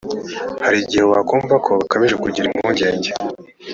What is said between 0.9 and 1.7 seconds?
wakumva ko